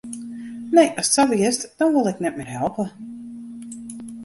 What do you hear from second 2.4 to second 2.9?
helpe.